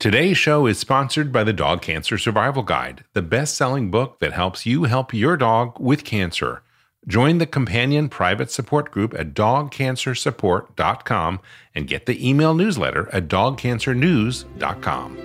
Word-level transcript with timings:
Today's 0.00 0.36
show 0.38 0.66
is 0.66 0.78
sponsored 0.78 1.30
by 1.30 1.44
the 1.44 1.52
Dog 1.52 1.82
Cancer 1.82 2.16
Survival 2.16 2.62
Guide, 2.62 3.04
the 3.12 3.20
best 3.20 3.54
selling 3.54 3.90
book 3.90 4.18
that 4.20 4.32
helps 4.32 4.64
you 4.64 4.84
help 4.84 5.12
your 5.12 5.36
dog 5.36 5.78
with 5.78 6.04
cancer. 6.04 6.62
Join 7.06 7.36
the 7.36 7.44
companion 7.44 8.08
private 8.08 8.50
support 8.50 8.92
group 8.92 9.12
at 9.12 9.34
dogcancersupport.com 9.34 11.40
and 11.74 11.86
get 11.86 12.06
the 12.06 12.26
email 12.26 12.54
newsletter 12.54 13.10
at 13.12 13.28
dogcancernews.com. 13.28 15.18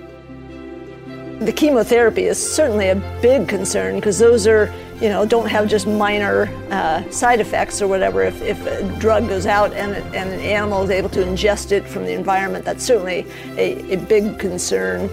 The 1.38 1.52
chemotherapy 1.52 2.24
is 2.24 2.54
certainly 2.54 2.90
a 2.90 2.96
big 3.22 3.48
concern 3.48 3.94
because 3.94 4.18
those 4.18 4.46
are, 4.46 4.70
you 5.00 5.08
know, 5.10 5.26
don't 5.26 5.48
have 5.48 5.68
just 5.68 5.86
minor 5.86 6.48
uh, 6.70 7.08
side 7.10 7.40
effects 7.40 7.82
or 7.82 7.88
whatever. 7.88 8.22
If, 8.22 8.40
if 8.40 8.66
a 8.66 8.82
drug 8.98 9.28
goes 9.28 9.44
out 9.44 9.72
and, 9.74 9.92
and 10.14 10.30
an 10.30 10.40
animal 10.40 10.82
is 10.82 10.90
able 10.90 11.10
to 11.10 11.20
ingest 11.20 11.72
it 11.72 11.86
from 11.86 12.04
the 12.04 12.12
environment, 12.12 12.64
that's 12.64 12.84
certainly 12.84 13.26
a, 13.58 13.94
a 13.94 13.96
big 13.96 14.38
concern 14.38 15.10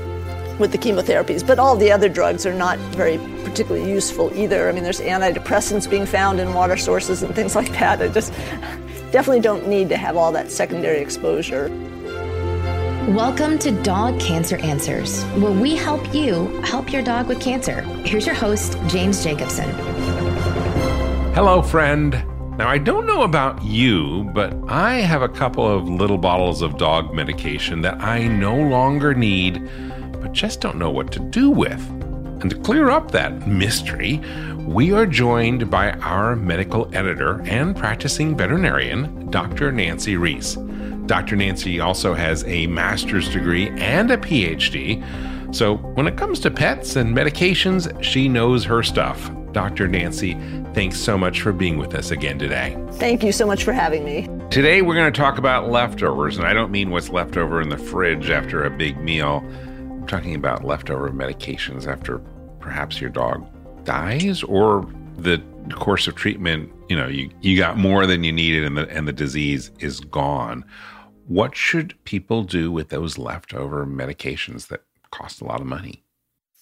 with 0.58 0.72
the 0.72 0.78
chemotherapies. 0.78 1.46
But 1.46 1.60
all 1.60 1.76
the 1.76 1.92
other 1.92 2.08
drugs 2.08 2.46
are 2.46 2.54
not 2.54 2.78
very 2.96 3.18
particularly 3.44 3.90
useful 3.90 4.32
either. 4.36 4.70
I 4.70 4.72
mean, 4.72 4.84
there's 4.84 5.02
antidepressants 5.02 5.90
being 5.90 6.06
found 6.06 6.40
in 6.40 6.54
water 6.54 6.78
sources 6.78 7.24
and 7.24 7.36
things 7.36 7.56
like 7.56 7.72
that. 7.74 8.02
I 8.02 8.08
just 8.08 8.32
definitely 9.12 9.42
don't 9.42 9.68
need 9.68 9.90
to 9.90 9.98
have 9.98 10.16
all 10.16 10.32
that 10.32 10.50
secondary 10.50 11.00
exposure. 11.00 11.68
Welcome 13.10 13.60
to 13.60 13.72
Dog 13.84 14.18
Cancer 14.18 14.56
Answers, 14.60 15.26
where 15.36 15.52
we 15.52 15.76
help 15.76 16.14
you 16.14 16.48
help 16.62 16.90
your 16.90 17.02
dog 17.02 17.28
with 17.28 17.42
cancer. 17.42 17.82
Here's 18.06 18.26
your 18.26 18.34
host, 18.34 18.78
James 18.88 19.22
Jacobson. 19.22 19.70
Hello, 21.34 21.62
friend. 21.62 22.12
Now, 22.58 22.70
I 22.70 22.78
don't 22.78 23.06
know 23.06 23.24
about 23.24 23.62
you, 23.62 24.32
but 24.34 24.56
I 24.70 25.02
have 25.02 25.22
a 25.22 25.28
couple 25.28 25.68
of 25.68 25.90
little 25.90 26.18
bottles 26.18 26.62
of 26.62 26.78
dog 26.78 27.14
medication 27.14 27.82
that 27.82 28.02
I 28.02 28.26
no 28.26 28.56
longer 28.56 29.14
need, 29.14 29.70
but 30.14 30.32
just 30.32 30.62
don't 30.62 30.78
know 30.78 30.90
what 30.90 31.12
to 31.12 31.20
do 31.20 31.50
with. 31.50 31.82
And 32.42 32.50
to 32.52 32.58
clear 32.60 32.90
up 32.90 33.12
that 33.12 33.46
mystery, 33.46 34.22
we 34.60 34.94
are 34.94 35.06
joined 35.06 35.70
by 35.70 35.92
our 35.92 36.38
medical 36.38 36.90
editor 36.96 37.42
and 37.42 37.76
practicing 37.76 38.38
veterinarian, 38.38 39.30
Dr. 39.30 39.74
Nancy 39.74 40.16
Reese. 40.16 40.58
Dr. 41.06 41.36
Nancy 41.36 41.80
also 41.80 42.14
has 42.14 42.46
a 42.46 42.68
master's 42.68 43.30
degree 43.30 43.70
and 43.80 44.10
a 44.10 44.18
PhD. 44.18 45.04
So 45.54 45.76
when 45.76 46.08
it 46.08 46.18
comes 46.18 46.40
to 46.42 46.52
pets 46.52 46.96
and 46.96 47.16
medications, 47.16 48.02
she 48.02 48.30
knows 48.30 48.64
her 48.64 48.82
stuff. 48.84 49.30
Dr. 49.52 49.88
Nancy, 49.88 50.34
thanks 50.74 51.00
so 51.00 51.18
much 51.18 51.42
for 51.42 51.52
being 51.52 51.78
with 51.78 51.94
us 51.94 52.10
again 52.10 52.40
today. 52.40 52.76
Thank 52.94 53.22
you 53.22 53.32
so 53.32 53.46
much 53.46 53.64
for 53.64 53.74
having 53.74 54.04
me. 54.04 54.28
Today, 54.50 54.82
we're 54.82 54.96
going 54.96 55.12
to 55.12 55.20
talk 55.20 55.38
about 55.38 55.70
leftovers, 55.70 56.38
and 56.38 56.48
I 56.48 56.54
don't 56.54 56.72
mean 56.72 56.90
what's 56.90 57.10
left 57.10 57.38
over 57.38 57.62
in 57.62 57.70
the 57.70 57.78
fridge 57.78 58.30
after 58.30 58.64
a 58.64 58.70
big 58.72 58.98
meal. 58.98 59.44
I'm 59.46 60.08
talking 60.08 60.36
about 60.36 60.64
leftover 60.64 61.10
medications 61.10 61.86
after 61.86 62.20
perhaps 62.60 63.00
your 63.00 63.10
dog 63.10 63.46
dies 63.84 64.42
or 64.44 64.90
the 65.18 65.42
course 65.76 66.08
of 66.08 66.16
treatment, 66.16 66.72
you 66.90 66.96
know, 66.96 67.08
you, 67.08 67.30
you 67.42 67.58
got 67.58 67.78
more 67.78 68.06
than 68.06 68.24
you 68.24 68.32
needed 68.32 68.64
and 68.64 68.78
the, 68.78 68.90
and 68.90 69.08
the 69.08 69.14
disease 69.14 69.72
is 69.80 70.00
gone. 70.00 70.66
What 71.28 71.56
should 71.56 71.96
people 72.04 72.44
do 72.44 72.72
with 72.72 72.90
those 72.90 73.18
leftover 73.18 73.86
medications 73.86 74.68
that 74.68 74.84
cost 75.12 75.42
a 75.42 75.46
lot 75.46 75.62
of 75.62 75.68
money? 75.68 76.04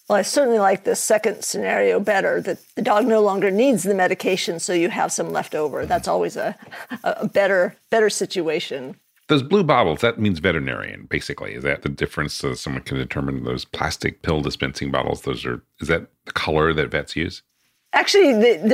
Well, 0.08 0.18
I 0.18 0.22
certainly 0.22 0.58
like 0.58 0.84
the 0.84 0.96
second 0.96 1.42
scenario 1.42 1.98
better 1.98 2.40
that 2.42 2.58
the 2.74 2.82
dog 2.82 3.06
no 3.06 3.20
longer 3.22 3.50
needs 3.50 3.82
the 3.82 3.94
medication, 3.94 4.58
so 4.60 4.72
you 4.72 4.90
have 4.90 5.12
some 5.12 5.32
left 5.32 5.54
over. 5.54 5.78
Mm-hmm. 5.78 5.88
That's 5.88 6.08
always 6.08 6.36
a, 6.36 6.56
a 7.04 7.26
better, 7.28 7.76
better 7.90 8.10
situation. 8.10 8.96
Those 9.28 9.42
blue 9.42 9.64
bottles, 9.64 10.00
that 10.00 10.18
means 10.18 10.40
veterinarian, 10.40 11.06
basically. 11.08 11.54
Is 11.54 11.62
that 11.62 11.82
the 11.82 11.88
difference 11.88 12.34
so 12.34 12.54
someone 12.54 12.82
can 12.82 12.98
determine 12.98 13.44
those 13.44 13.64
plastic 13.64 14.22
pill 14.22 14.42
dispensing 14.42 14.90
bottles? 14.90 15.22
Those 15.22 15.46
are, 15.46 15.62
is 15.80 15.88
that 15.88 16.08
the 16.26 16.32
color 16.32 16.74
that 16.74 16.90
vets 16.90 17.16
use? 17.16 17.42
Actually, 17.94 18.32
the, 18.32 18.68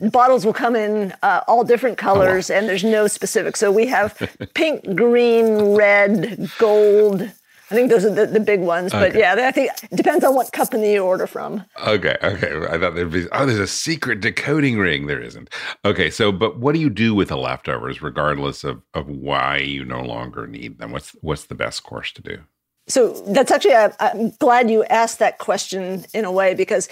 their 0.00 0.10
bottles 0.10 0.44
will 0.44 0.52
come 0.52 0.74
in 0.74 1.14
uh, 1.22 1.42
all 1.46 1.64
different 1.64 1.96
colors, 1.96 2.50
oh, 2.50 2.54
wow. 2.54 2.60
and 2.60 2.68
there's 2.68 2.84
no 2.84 3.06
specific. 3.06 3.56
So 3.56 3.70
we 3.70 3.86
have 3.86 4.16
pink, 4.54 4.96
green, 4.96 5.74
red, 5.74 6.50
gold. 6.58 7.22
I 7.22 7.74
think 7.74 7.90
those 7.90 8.04
are 8.04 8.10
the, 8.10 8.26
the 8.26 8.40
big 8.40 8.60
ones. 8.60 8.92
But 8.92 9.10
okay. 9.10 9.20
yeah, 9.20 9.34
I 9.38 9.50
think 9.50 9.70
it 9.82 9.96
depends 9.96 10.24
on 10.24 10.34
what 10.34 10.52
company 10.52 10.92
you 10.92 11.04
order 11.04 11.26
from. 11.26 11.64
Okay, 11.86 12.16
okay. 12.22 12.66
I 12.68 12.78
thought 12.78 12.94
there'd 12.94 13.10
be 13.10 13.26
oh, 13.32 13.46
there's 13.46 13.58
a 13.58 13.66
secret 13.66 14.20
decoding 14.20 14.76
ring. 14.76 15.06
There 15.06 15.20
isn't. 15.20 15.48
Okay, 15.84 16.10
so 16.10 16.30
but 16.30 16.58
what 16.58 16.74
do 16.74 16.80
you 16.80 16.90
do 16.90 17.14
with 17.14 17.28
the 17.28 17.36
leftovers, 17.36 18.02
regardless 18.02 18.64
of 18.64 18.82
of 18.92 19.08
why 19.08 19.58
you 19.58 19.84
no 19.84 20.02
longer 20.02 20.46
need 20.46 20.78
them? 20.78 20.92
What's 20.92 21.10
what's 21.22 21.44
the 21.44 21.54
best 21.54 21.84
course 21.84 22.12
to 22.12 22.22
do? 22.22 22.40
So 22.86 23.12
that's 23.28 23.50
actually, 23.50 23.74
I, 23.74 23.92
I'm 23.98 24.30
glad 24.32 24.70
you 24.70 24.84
asked 24.84 25.18
that 25.18 25.38
question 25.38 26.04
in 26.12 26.24
a 26.26 26.32
way 26.32 26.54
because 26.54 26.88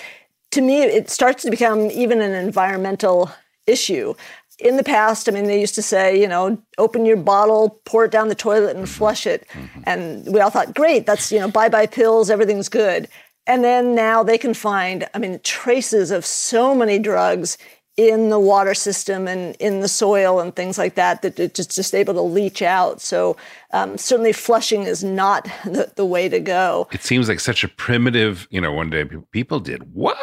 to 0.53 0.61
me, 0.61 0.83
it 0.83 1.11
starts 1.11 1.43
to 1.43 1.51
become 1.51 1.91
even 1.91 2.21
an 2.21 2.33
environmental 2.33 3.31
issue. 3.67 4.15
In 4.59 4.77
the 4.77 4.85
past, 4.85 5.29
I 5.29 5.33
mean, 5.33 5.45
they 5.45 5.61
used 5.61 5.75
to 5.75 5.83
say, 5.83 6.21
you 6.21 6.29
know, 6.29 6.63
open 6.79 7.05
your 7.05 7.17
bottle, 7.17 7.81
pour 7.85 8.05
it 8.05 8.13
down 8.13 8.29
the 8.29 8.35
toilet, 8.35 8.77
and 8.77 8.89
flush 8.89 9.27
it. 9.27 9.47
Mm-hmm. 9.53 9.81
And 9.87 10.33
we 10.33 10.41
all 10.41 10.51
thought, 10.51 10.75
great, 10.75 11.07
that's, 11.07 11.33
you 11.33 11.41
know, 11.41 11.51
bye 11.51 11.69
bye 11.69 11.87
pills, 11.87 12.31
everything's 12.31 12.69
good. 12.69 13.09
And 13.47 13.65
then 13.65 13.95
now 13.95 14.23
they 14.23 14.39
can 14.39 14.55
find, 14.55 15.09
I 15.15 15.19
mean, 15.19 15.41
traces 15.43 16.11
of 16.11 16.25
so 16.25 16.75
many 16.75 16.99
drugs 16.99 17.59
in 17.99 18.31
the 18.31 18.41
water 18.41 18.73
system 18.73 19.29
and 19.29 19.55
in 19.57 19.81
the 19.81 19.89
soil 19.89 20.41
and 20.41 20.57
things 20.57 20.79
like 20.79 20.95
that 20.95 21.21
that 21.21 21.39
it's 21.39 21.67
just 21.67 21.95
able 21.95 22.15
to 22.15 22.23
leach 22.23 22.63
out. 22.63 23.03
So 23.03 23.37
um, 23.73 23.99
certainly 23.99 24.33
flushing 24.33 24.85
is 24.85 25.05
not 25.05 25.45
the, 25.65 25.93
the, 25.97 26.07
way 26.07 26.29
to 26.29 26.41
go. 26.41 26.89
It 26.91 27.03
seems 27.03 27.29
like 27.29 27.41
such 27.41 27.63
a 27.65 27.69
primitive, 27.69 28.49
you 28.51 28.61
know, 28.61 28.73
one 28.73 28.89
day 28.89 29.05
people 29.31 29.61
did 29.61 29.95
what? 29.95 30.17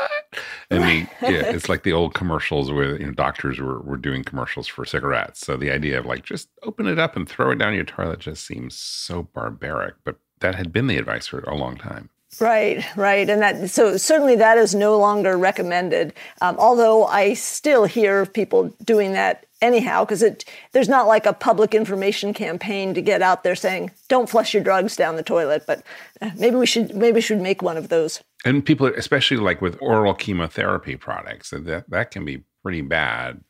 I 0.72 0.80
mean, 0.80 1.10
yeah, 1.22 1.46
it's 1.46 1.70
like 1.70 1.84
the 1.84 1.94
old 1.94 2.16
commercials 2.16 2.72
where, 2.72 3.00
you 3.00 3.06
know, 3.06 3.14
doctors 3.14 3.60
were, 3.60 3.82
were 3.82 3.98
doing 3.98 4.24
commercials 4.24 4.68
for 4.68 4.84
cigarettes. 4.84 5.40
So 5.40 5.56
the 5.56 5.72
idea 5.72 6.00
of 6.00 6.06
like, 6.06 6.24
just 6.24 6.50
open 6.64 6.88
it 6.88 6.98
up 6.98 7.16
and 7.16 7.30
throw 7.30 7.52
it 7.52 7.60
down 7.60 7.76
your 7.76 7.84
toilet 7.84 8.20
just 8.20 8.46
seems 8.46 8.76
so 8.76 9.24
barbaric, 9.24 9.96
but 10.04 10.18
that 10.40 10.56
had 10.56 10.72
been 10.72 10.88
the 10.88 10.98
advice 10.98 11.28
for 11.28 11.40
a 11.42 11.56
long 11.56 11.78
time. 11.78 12.10
Right, 12.40 12.86
right, 12.96 13.28
and 13.28 13.42
that 13.42 13.70
so 13.72 13.98
certainly 13.98 14.36
that 14.36 14.58
is 14.58 14.76
no 14.76 14.98
longer 15.00 15.36
recommended. 15.36 16.14
Um, 16.42 16.58
although 16.60 17.06
I 17.06 17.34
still 17.34 17.86
hear 17.86 18.26
people 18.28 18.74
doing 18.84 19.14
that 19.14 19.46
anyhow, 19.62 20.06
because 20.06 20.22
it 20.22 20.46
there's 20.72 20.88
not 20.88 21.08
like 21.08 21.26
a 21.26 21.34
public 21.34 21.74
information 21.74 22.34
campaign 22.34 22.94
to 22.94 23.02
get 23.02 23.24
out 23.24 23.44
there 23.44 23.56
saying 23.56 23.92
don't 24.10 24.30
flush 24.30 24.54
your 24.54 24.64
drugs 24.64 24.96
down 24.96 25.16
the 25.16 25.24
toilet. 25.24 25.64
But 25.66 25.84
uh, 26.22 26.30
maybe 26.38 26.56
we 26.56 26.68
should 26.68 26.96
maybe 26.96 27.16
we 27.16 27.22
should 27.22 27.42
make 27.42 27.64
one 27.64 27.78
of 27.78 27.90
those. 27.90 28.22
And 28.46 28.64
people, 28.64 28.88
especially 28.88 29.38
like 29.38 29.60
with 29.62 29.78
oral 29.82 30.14
chemotherapy 30.14 30.96
products, 30.98 31.50
that 31.50 31.90
that 31.90 32.12
can 32.12 32.26
be 32.26 32.44
pretty 32.62 32.82
bad 32.82 33.42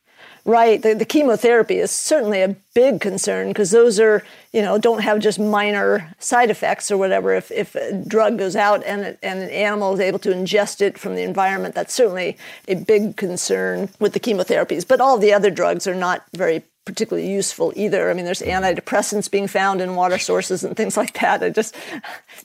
Right. 0.44 0.82
The, 0.82 0.94
the, 0.94 1.04
chemotherapy 1.04 1.78
is 1.78 1.90
certainly 1.90 2.40
a 2.40 2.56
big 2.74 3.00
concern 3.00 3.48
because 3.48 3.70
those 3.70 4.00
are, 4.00 4.24
you 4.52 4.62
know, 4.62 4.78
don't 4.78 5.02
have 5.02 5.18
just 5.18 5.38
minor 5.38 6.14
side 6.18 6.50
effects 6.50 6.90
or 6.90 6.96
whatever. 6.96 7.34
If, 7.34 7.50
if 7.50 7.74
a 7.74 7.92
drug 7.92 8.38
goes 8.38 8.56
out 8.56 8.82
and, 8.84 9.18
and 9.22 9.40
an 9.40 9.50
animal 9.50 9.92
is 9.94 10.00
able 10.00 10.18
to 10.20 10.30
ingest 10.30 10.80
it 10.80 10.96
from 10.96 11.14
the 11.14 11.22
environment, 11.22 11.74
that's 11.74 11.92
certainly 11.92 12.38
a 12.68 12.74
big 12.74 13.16
concern 13.16 13.90
with 13.98 14.14
the 14.14 14.20
chemotherapies. 14.20 14.86
But 14.88 15.00
all 15.00 15.18
the 15.18 15.32
other 15.32 15.50
drugs 15.50 15.86
are 15.86 15.94
not 15.94 16.24
very 16.32 16.62
particularly 16.86 17.30
useful 17.30 17.72
either. 17.76 18.10
I 18.10 18.14
mean, 18.14 18.24
there's 18.24 18.40
mm-hmm. 18.40 18.64
antidepressants 18.64 19.30
being 19.30 19.46
found 19.46 19.80
in 19.80 19.94
water 19.94 20.18
sources 20.18 20.64
and 20.64 20.76
things 20.76 20.96
like 20.96 21.18
that. 21.20 21.42
I 21.42 21.50
just 21.50 21.76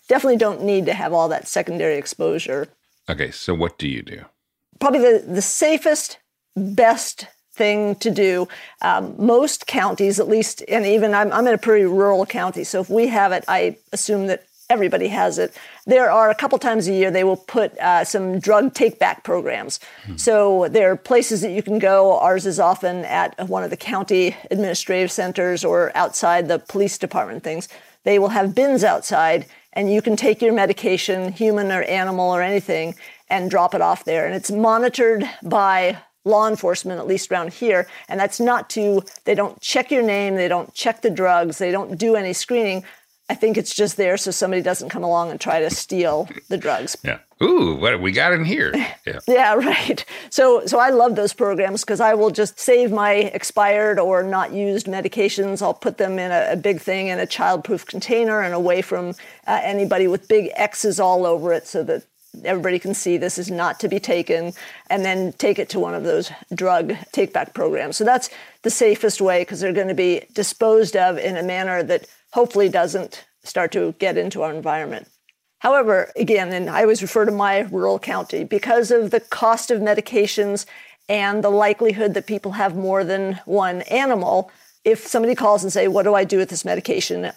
definitely 0.08 0.38
don't 0.38 0.64
need 0.64 0.86
to 0.88 0.94
have 0.94 1.14
all 1.14 1.30
that 1.30 1.48
secondary 1.48 1.98
exposure. 1.98 2.68
Okay, 3.10 3.32
so 3.32 3.54
what 3.54 3.78
do 3.78 3.88
you 3.88 4.02
do? 4.02 4.26
Probably 4.80 5.00
the, 5.00 5.26
the 5.26 5.42
safest, 5.42 6.18
best 6.56 7.28
thing 7.56 7.96
to 7.96 8.12
do. 8.12 8.48
Um, 8.82 9.16
most 9.18 9.68
counties, 9.68 10.20
at 10.20 10.28
least, 10.28 10.64
and 10.68 10.86
even 10.86 11.14
I'm, 11.14 11.32
I'm 11.32 11.48
in 11.48 11.54
a 11.54 11.58
pretty 11.58 11.86
rural 11.86 12.26
county, 12.26 12.64
so 12.64 12.82
if 12.82 12.90
we 12.90 13.08
have 13.08 13.32
it, 13.32 13.44
I 13.48 13.78
assume 13.92 14.28
that 14.28 14.46
everybody 14.70 15.08
has 15.10 15.38
it. 15.38 15.56
There 15.86 16.10
are 16.10 16.30
a 16.30 16.36
couple 16.36 16.58
times 16.58 16.88
a 16.88 16.94
year 16.94 17.12
they 17.12 17.24
will 17.24 17.38
put 17.38 17.78
uh, 17.78 18.04
some 18.04 18.40
drug 18.40 18.74
take 18.74 18.98
back 19.00 19.24
programs. 19.24 19.80
Hmm. 20.06 20.18
So 20.18 20.68
there 20.70 20.92
are 20.92 20.96
places 20.96 21.42
that 21.42 21.52
you 21.52 21.62
can 21.62 21.80
go. 21.80 22.18
Ours 22.20 22.46
is 22.46 22.60
often 22.60 23.06
at 23.06 23.48
one 23.48 23.64
of 23.64 23.70
the 23.70 23.78
county 23.78 24.36
administrative 24.50 25.12
centers 25.12 25.64
or 25.64 25.92
outside 25.96 26.48
the 26.48 26.60
police 26.60 26.98
department 26.98 27.44
things. 27.44 27.70
They 28.04 28.20
will 28.20 28.30
have 28.30 28.56
bins 28.56 28.84
outside, 28.84 29.46
and 29.74 29.92
you 29.92 30.02
can 30.02 30.16
take 30.16 30.42
your 30.42 30.54
medication, 30.54 31.32
human 31.32 31.72
or 31.72 31.84
animal 31.84 32.30
or 32.30 32.42
anything, 32.42 32.96
and 33.30 33.50
drop 33.50 33.74
it 33.74 33.82
off 33.82 34.04
there. 34.04 34.26
And 34.26 34.36
it's 34.36 34.52
monitored 34.52 35.30
by 35.44 35.98
law 36.26 36.48
enforcement, 36.48 37.00
at 37.00 37.08
least 37.08 37.32
around 37.32 37.54
here. 37.54 37.88
And 38.10 38.20
that's 38.20 38.40
not 38.40 38.70
to, 38.72 39.04
they 39.24 39.36
don't 39.36 39.62
check 39.62 39.92
your 39.92 40.04
name, 40.04 40.36
they 40.36 40.48
don't 40.48 40.74
check 40.74 41.02
the 41.02 41.10
drugs, 41.10 41.60
they 41.60 41.72
don't 41.72 41.98
do 41.98 42.16
any 42.16 42.34
screening. 42.34 42.84
I 43.28 43.34
think 43.34 43.58
it's 43.58 43.74
just 43.74 43.98
there 43.98 44.18
so 44.18 44.30
somebody 44.30 44.62
doesn't 44.62 44.90
come 44.90 45.04
along 45.04 45.32
and 45.32 45.42
try 45.42 45.60
to 45.60 45.70
steal 45.72 46.30
the 46.50 46.58
drugs. 46.58 46.96
Yeah. 47.04 47.20
Ooh, 47.42 47.76
what 47.76 48.00
we 48.00 48.12
got 48.12 48.34
in 48.34 48.46
here? 48.46 48.74
Yeah. 49.06 49.20
yeah, 49.28 49.54
right. 49.54 50.04
So, 50.32 50.66
so 50.66 50.80
I 50.80 50.90
love 50.90 51.16
those 51.16 51.32
programs 51.32 51.82
because 51.82 52.00
I 52.00 52.16
will 52.16 52.32
just 52.32 52.60
save 52.60 52.92
my 52.92 53.14
expired 53.14 54.00
or 54.00 54.24
not 54.24 54.52
used 54.52 54.88
medications. 54.88 55.62
I'll 55.62 55.76
put 55.76 56.00
them 56.00 56.18
in 56.18 56.32
a, 56.32 56.54
a 56.54 56.56
big 56.56 56.82
thing 56.82 57.10
in 57.10 57.20
a 57.20 57.28
childproof 57.28 57.86
container 57.86 58.42
and 58.42 58.56
away 58.56 58.82
from 58.82 59.10
uh, 59.46 59.60
anybody 59.62 60.08
with 60.08 60.28
big 60.28 60.50
X's 60.56 61.00
all 61.00 61.24
over 61.24 61.54
it, 61.54 61.68
so 61.68 61.84
that 61.84 62.04
everybody 62.44 62.80
can 62.80 62.94
see 62.94 63.18
this 63.18 63.38
is 63.38 63.50
not 63.50 63.80
to 63.80 63.88
be 63.88 64.00
taken, 64.00 64.54
and 64.90 65.06
then 65.06 65.34
take 65.34 65.60
it 65.60 65.70
to 65.70 65.80
one 65.80 65.94
of 65.94 66.04
those 66.04 66.32
drug 66.54 66.94
take 67.12 67.32
back 67.34 67.54
programs. 67.54 67.98
So 67.98 68.04
that's 68.04 68.30
the 68.64 68.70
safest 68.70 69.22
way 69.22 69.42
because 69.42 69.60
they're 69.60 69.74
going 69.74 69.88
to 69.88 69.94
be 69.94 70.24
disposed 70.34 70.96
of 70.96 71.18
in 71.18 71.38
a 71.38 71.44
manner 71.44 71.84
that 71.84 72.08
hopefully 72.34 72.70
doesn't 72.70 73.26
start 73.44 73.72
to 73.72 73.94
get 74.00 74.18
into 74.18 74.42
our 74.42 74.54
environment. 74.54 75.08
However, 75.60 76.12
again, 76.16 76.52
and 76.52 76.70
I 76.70 76.82
always 76.82 77.02
refer 77.02 77.26
to 77.26 77.32
my 77.32 77.62
rural 77.62 77.98
county, 78.00 78.44
because 78.44 78.92
of 78.92 79.12
the 79.12 79.20
cost 79.20 79.72
of 79.72 79.82
medications 79.82 80.66
and 81.08 81.44
the 81.44 81.50
likelihood 81.50 82.14
that 82.16 82.28
people 82.28 82.54
have 82.54 82.76
more 82.76 83.04
than 83.04 83.40
one 83.46 83.82
animal, 83.84 84.52
if 84.84 85.08
somebody 85.08 85.34
calls 85.34 85.64
and 85.64 85.72
say, 85.72 85.88
"What 85.88 86.04
do 86.04 86.14
I 86.14 86.24
do 86.24 86.38
with 86.38 86.50
this 86.50 86.66
medication?" 86.66 87.32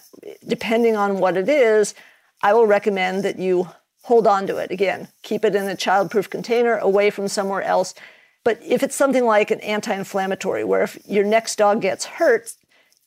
depending 0.47 0.95
on 0.95 1.19
what 1.19 1.37
it 1.37 1.47
is, 1.49 1.95
I 2.41 2.53
will 2.53 2.67
recommend 2.67 3.23
that 3.23 3.39
you 3.39 3.69
hold 4.03 4.27
on 4.27 4.47
to 4.47 4.57
it. 4.57 4.71
Again, 4.71 5.07
keep 5.23 5.45
it 5.45 5.55
in 5.55 5.69
a 5.69 5.75
childproof 5.75 6.29
container 6.29 6.77
away 6.77 7.09
from 7.09 7.27
somewhere 7.27 7.61
else. 7.61 7.93
But 8.43 8.59
if 8.63 8.83
it's 8.83 8.95
something 8.95 9.25
like 9.25 9.51
an 9.51 9.59
anti-inflammatory 9.59 10.63
where 10.63 10.83
if 10.83 10.97
your 11.05 11.25
next 11.25 11.57
dog 11.57 11.81
gets 11.81 12.05
hurt, 12.05 12.53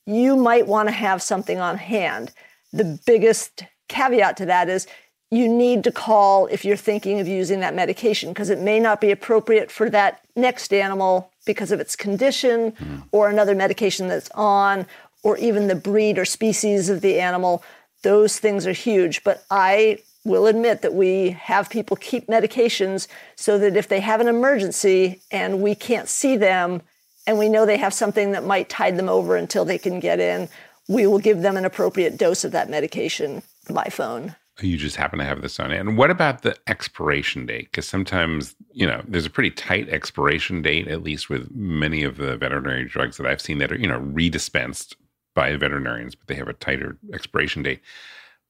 you 0.05 0.35
might 0.35 0.67
want 0.67 0.87
to 0.89 0.93
have 0.93 1.21
something 1.21 1.59
on 1.59 1.77
hand. 1.77 2.31
The 2.71 2.99
biggest 3.05 3.63
caveat 3.87 4.37
to 4.37 4.45
that 4.45 4.69
is 4.69 4.87
you 5.31 5.47
need 5.47 5.83
to 5.83 5.91
call 5.91 6.45
if 6.47 6.63
you're 6.63 6.77
thinking 6.77 7.19
of 7.19 7.27
using 7.27 7.59
that 7.61 7.73
medication 7.73 8.29
because 8.29 8.51
it 8.51 8.59
may 8.59 8.79
not 8.79 9.01
be 9.01 9.09
appropriate 9.09 9.71
for 9.71 9.89
that 9.89 10.21
next 10.35 10.71
animal 10.71 11.31
because 11.45 11.71
of 11.71 11.79
its 11.79 11.95
condition 11.95 12.71
mm. 12.73 13.03
or 13.11 13.29
another 13.29 13.55
medication 13.55 14.07
that's 14.07 14.29
on 14.35 14.85
or 15.23 15.37
even 15.37 15.67
the 15.67 15.75
breed 15.75 16.19
or 16.19 16.25
species 16.25 16.89
of 16.89 17.01
the 17.01 17.19
animal. 17.19 17.63
Those 18.03 18.37
things 18.37 18.67
are 18.67 18.73
huge. 18.73 19.23
But 19.23 19.43
I 19.49 19.99
will 20.25 20.47
admit 20.47 20.81
that 20.81 20.93
we 20.93 21.31
have 21.31 21.69
people 21.69 21.97
keep 21.97 22.27
medications 22.27 23.07
so 23.35 23.57
that 23.57 23.75
if 23.75 23.87
they 23.87 23.99
have 23.99 24.21
an 24.21 24.27
emergency 24.27 25.21
and 25.31 25.61
we 25.61 25.75
can't 25.75 26.07
see 26.07 26.37
them 26.37 26.81
and 27.27 27.37
we 27.37 27.49
know 27.49 27.65
they 27.65 27.77
have 27.77 27.93
something 27.93 28.31
that 28.31 28.45
might 28.45 28.69
tide 28.69 28.97
them 28.97 29.09
over 29.09 29.35
until 29.35 29.65
they 29.65 29.77
can 29.77 29.99
get 29.99 30.19
in, 30.19 30.47
we 30.87 31.07
will 31.07 31.19
give 31.19 31.41
them 31.41 31.57
an 31.57 31.65
appropriate 31.65 32.17
dose 32.17 32.43
of 32.43 32.51
that 32.51 32.69
medication 32.69 33.41
by 33.69 33.85
phone 33.85 34.35
you 34.61 34.77
just 34.77 34.95
happen 34.95 35.17
to 35.19 35.25
have 35.25 35.41
this 35.41 35.59
on. 35.59 35.71
And 35.71 35.97
what 35.97 36.11
about 36.11 36.43
the 36.43 36.55
expiration 36.67 37.45
date? 37.45 37.71
Because 37.71 37.87
sometimes, 37.87 38.55
you 38.71 38.85
know, 38.85 39.01
there's 39.07 39.25
a 39.25 39.31
pretty 39.31 39.49
tight 39.49 39.89
expiration 39.89 40.61
date, 40.61 40.87
at 40.87 41.01
least 41.01 41.29
with 41.29 41.49
many 41.55 42.03
of 42.03 42.17
the 42.17 42.37
veterinary 42.37 42.85
drugs 42.85 43.17
that 43.17 43.25
I've 43.25 43.41
seen 43.41 43.57
that 43.59 43.71
are, 43.71 43.77
you 43.77 43.87
know, 43.87 43.99
redispensed 43.99 44.95
by 45.33 45.55
veterinarians, 45.55 46.13
but 46.13 46.27
they 46.27 46.35
have 46.35 46.47
a 46.47 46.53
tighter 46.53 46.97
expiration 47.13 47.63
date. 47.63 47.81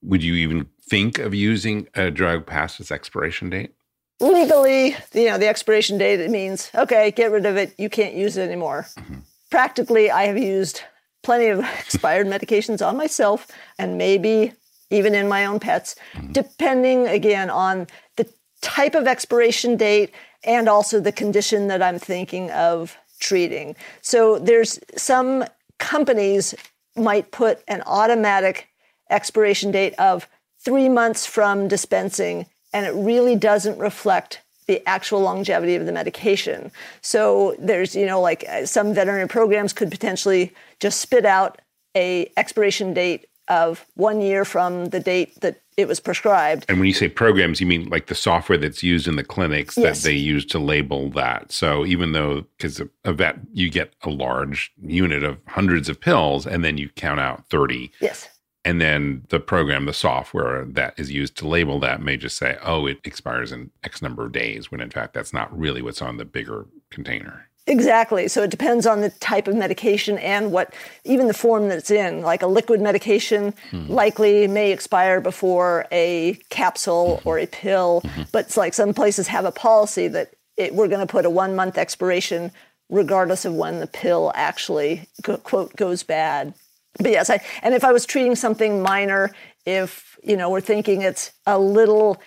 Would 0.03 0.23
you 0.23 0.33
even 0.35 0.67
think 0.87 1.19
of 1.19 1.33
using 1.33 1.87
a 1.95 2.11
drug 2.11 2.45
past 2.45 2.79
its 2.79 2.91
expiration 2.91 3.49
date? 3.49 3.73
Legally, 4.19 4.95
you 5.13 5.25
know, 5.25 5.37
the 5.37 5.47
expiration 5.47 5.97
date, 5.97 6.19
it 6.19 6.29
means, 6.29 6.69
okay, 6.75 7.11
get 7.11 7.31
rid 7.31 7.45
of 7.45 7.57
it. 7.57 7.73
You 7.77 7.89
can't 7.89 8.13
use 8.13 8.37
it 8.37 8.47
anymore. 8.47 8.85
Mm-hmm. 8.97 9.19
Practically, 9.49 10.11
I 10.11 10.25
have 10.25 10.37
used 10.37 10.81
plenty 11.23 11.47
of 11.47 11.59
expired 11.79 12.27
medications 12.27 12.85
on 12.85 12.97
myself 12.97 13.47
and 13.77 13.97
maybe 13.97 14.53
even 14.89 15.15
in 15.15 15.27
my 15.27 15.45
own 15.45 15.59
pets, 15.59 15.95
mm-hmm. 16.13 16.31
depending 16.31 17.07
again 17.07 17.49
on 17.49 17.87
the 18.17 18.29
type 18.61 18.95
of 18.95 19.07
expiration 19.07 19.75
date 19.75 20.11
and 20.43 20.69
also 20.69 20.99
the 20.99 21.11
condition 21.11 21.67
that 21.67 21.81
I'm 21.81 21.99
thinking 21.99 22.51
of 22.51 22.97
treating. 23.19 23.75
So 24.01 24.37
there's 24.37 24.79
some 24.95 25.45
companies 25.79 26.53
might 26.95 27.31
put 27.31 27.63
an 27.67 27.81
automatic 27.85 28.67
expiration 29.09 29.71
date 29.71 29.93
of 29.95 30.27
three 30.59 30.89
months 30.89 31.25
from 31.25 31.67
dispensing, 31.67 32.45
and 32.71 32.85
it 32.85 32.93
really 32.93 33.35
doesn't 33.35 33.77
reflect 33.77 34.41
the 34.67 34.81
actual 34.87 35.19
longevity 35.19 35.75
of 35.75 35.85
the 35.85 35.91
medication. 35.91 36.71
So 37.01 37.55
there's, 37.59 37.95
you 37.95 38.05
know, 38.05 38.21
like 38.21 38.45
uh, 38.49 38.65
some 38.65 38.93
veterinary 38.93 39.27
programs 39.27 39.73
could 39.73 39.91
potentially 39.91 40.53
just 40.79 41.01
spit 41.01 41.25
out 41.25 41.59
a 41.95 42.31
expiration 42.37 42.93
date 42.93 43.27
of 43.49 43.85
one 43.95 44.21
year 44.21 44.45
from 44.45 44.85
the 44.85 44.99
date 44.99 45.39
that 45.41 45.61
it 45.75 45.87
was 45.87 45.99
prescribed. 45.99 46.65
And 46.69 46.79
when 46.79 46.87
you 46.87 46.93
say 46.93 47.09
programs, 47.09 47.59
you 47.59 47.67
mean 47.67 47.89
like 47.89 48.07
the 48.07 48.15
software 48.15 48.57
that's 48.57 48.83
used 48.83 49.07
in 49.07 49.15
the 49.15 49.23
clinics 49.23 49.75
yes. 49.77 50.01
that 50.01 50.07
they 50.07 50.15
use 50.15 50.45
to 50.47 50.59
label 50.59 51.09
that. 51.11 51.51
So 51.51 51.85
even 51.85 52.13
though, 52.13 52.45
because 52.57 52.81
a 53.03 53.13
vet, 53.13 53.39
you 53.51 53.69
get 53.69 53.93
a 54.03 54.09
large 54.09 54.71
unit 54.81 55.23
of 55.23 55.37
hundreds 55.47 55.89
of 55.89 55.99
pills 55.99 56.45
and 56.45 56.63
then 56.63 56.77
you 56.77 56.89
count 56.89 57.19
out 57.19 57.45
30. 57.49 57.91
Yes. 57.99 58.29
And 58.65 58.79
then 58.79 59.25
the 59.29 59.39
program, 59.39 59.85
the 59.85 59.93
software 59.93 60.63
that 60.65 60.93
is 60.97 61.11
used 61.11 61.35
to 61.37 61.47
label 61.47 61.79
that 61.81 62.01
may 62.01 62.15
just 62.15 62.37
say, 62.37 62.57
oh, 62.63 62.85
it 62.85 62.99
expires 63.03 63.51
in 63.51 63.71
X 63.83 64.01
number 64.01 64.25
of 64.25 64.31
days, 64.31 64.71
when 64.71 64.79
in 64.79 64.89
fact 64.89 65.13
that's 65.13 65.33
not 65.33 65.57
really 65.57 65.81
what's 65.81 66.01
on 66.01 66.17
the 66.17 66.25
bigger 66.25 66.65
container. 66.89 67.49
Exactly. 67.65 68.27
So 68.27 68.43
it 68.43 68.51
depends 68.51 68.85
on 68.85 69.01
the 69.01 69.09
type 69.09 69.47
of 69.47 69.55
medication 69.55 70.17
and 70.17 70.51
what, 70.51 70.73
even 71.05 71.27
the 71.27 71.33
form 71.33 71.69
that 71.69 71.77
it's 71.77 71.91
in. 71.91 72.21
Like 72.21 72.41
a 72.41 72.47
liquid 72.47 72.81
medication 72.81 73.53
mm-hmm. 73.71 73.91
likely 73.91 74.47
may 74.47 74.71
expire 74.71 75.21
before 75.21 75.85
a 75.91 76.37
capsule 76.49 77.17
mm-hmm. 77.17 77.29
or 77.29 77.39
a 77.39 77.47
pill, 77.47 78.01
mm-hmm. 78.03 78.23
but 78.33 78.45
it's 78.45 78.57
like 78.57 78.73
some 78.73 78.93
places 78.93 79.27
have 79.27 79.45
a 79.45 79.51
policy 79.51 80.09
that 80.09 80.33
it, 80.57 80.75
we're 80.75 80.89
going 80.89 81.05
to 81.05 81.11
put 81.11 81.25
a 81.25 81.29
one 81.29 81.55
month 81.55 81.77
expiration 81.77 82.51
regardless 82.89 83.45
of 83.45 83.53
when 83.53 83.79
the 83.79 83.87
pill 83.87 84.31
actually 84.35 85.07
quote 85.23 85.75
goes 85.75 86.03
bad. 86.03 86.53
But 86.99 87.11
yes, 87.11 87.29
I, 87.29 87.43
and 87.61 87.73
if 87.73 87.83
I 87.83 87.91
was 87.91 88.05
treating 88.05 88.35
something 88.35 88.81
minor, 88.81 89.31
if 89.65 90.17
you 90.23 90.37
know 90.37 90.49
we're 90.49 90.61
thinking 90.61 91.01
it's 91.01 91.31
a 91.45 91.57
little 91.57 92.21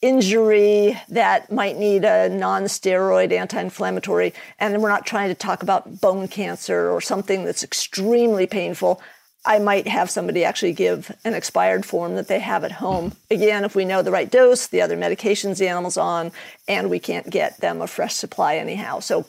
injury 0.00 0.98
that 1.08 1.50
might 1.52 1.78
need 1.78 2.04
a 2.04 2.28
non-steroid 2.28 3.30
anti-inflammatory 3.30 4.34
and 4.58 4.82
we're 4.82 4.88
not 4.88 5.06
trying 5.06 5.28
to 5.28 5.34
talk 5.34 5.62
about 5.62 6.00
bone 6.00 6.26
cancer 6.26 6.90
or 6.90 7.00
something 7.00 7.44
that's 7.44 7.62
extremely 7.62 8.44
painful 8.44 9.00
i 9.44 9.60
might 9.60 9.86
have 9.86 10.10
somebody 10.10 10.44
actually 10.44 10.72
give 10.72 11.14
an 11.24 11.34
expired 11.34 11.86
form 11.86 12.16
that 12.16 12.26
they 12.26 12.40
have 12.40 12.64
at 12.64 12.72
home. 12.72 13.12
Again 13.30 13.64
if 13.64 13.76
we 13.76 13.84
know 13.84 14.02
the 14.02 14.10
right 14.10 14.30
dose 14.30 14.66
the 14.66 14.82
other 14.82 14.96
medications 14.96 15.58
the 15.58 15.68
animal's 15.68 15.96
on 15.96 16.32
and 16.66 16.90
we 16.90 16.98
can't 16.98 17.30
get 17.30 17.60
them 17.60 17.80
a 17.80 17.86
fresh 17.86 18.14
supply 18.14 18.56
anyhow. 18.56 18.98
So 18.98 19.26